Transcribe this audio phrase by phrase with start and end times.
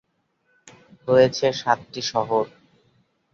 [1.07, 2.45] রয়েছে সাতটি শহর।